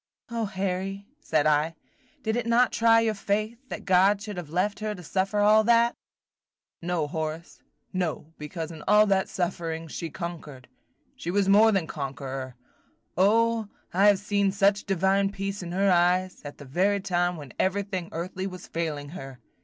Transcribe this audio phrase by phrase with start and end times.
[0.31, 1.75] "O Harry," said I,
[2.23, 5.63] "did it not try your faith, that God should have left her to suffer all
[5.65, 5.95] that?"
[6.81, 7.59] "No, Horace,
[7.93, 10.67] no, because in all that suffering she conquered,–
[11.17, 12.55] she was more than conqueror.
[13.15, 17.53] O, I have seen such divine peace in her eyes, at the very time when
[17.59, 19.37] everything earthly was failing her!